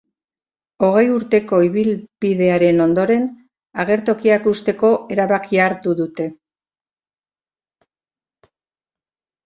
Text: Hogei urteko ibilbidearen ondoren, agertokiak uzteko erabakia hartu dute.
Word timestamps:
Hogei 0.85 1.03
urteko 1.15 1.59
ibilbidearen 1.65 2.81
ondoren, 2.87 3.29
agertokiak 3.85 4.49
uzteko 4.55 4.91
erabakia 5.17 5.71
hartu 5.71 5.97
dute. 6.03 6.31